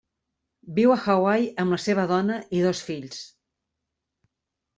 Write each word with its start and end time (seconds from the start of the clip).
Viu 0.77 0.93
a 0.93 0.95
Hawaii 1.01 1.45
amb 1.63 1.75
la 1.75 1.79
seva 1.83 2.07
dona 2.13 2.39
i 2.61 2.63
dos 2.65 2.83
fills. 2.89 3.21